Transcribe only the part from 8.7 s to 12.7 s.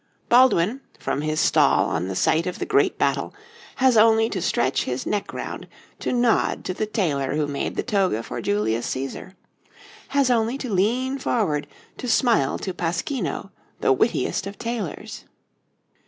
Cæsar; has only to lean forward to smile